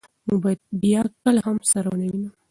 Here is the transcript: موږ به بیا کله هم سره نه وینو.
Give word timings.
موږ 0.27 0.39
به 0.43 0.51
بیا 0.81 1.01
کله 1.23 1.41
هم 1.47 1.57
سره 1.71 1.89
نه 1.99 2.05
وینو. 2.11 2.29